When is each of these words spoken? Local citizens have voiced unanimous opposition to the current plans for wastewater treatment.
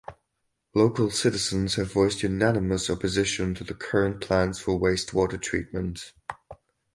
Local 0.73 1.11
citizens 1.11 1.75
have 1.75 1.93
voiced 1.93 2.23
unanimous 2.23 2.89
opposition 2.89 3.53
to 3.53 3.63
the 3.63 3.75
current 3.75 4.19
plans 4.19 4.59
for 4.59 4.79
wastewater 4.79 5.39
treatment. 5.39 6.13